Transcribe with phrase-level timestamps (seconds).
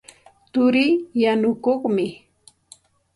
[0.51, 2.05] Turii yanukuqmi.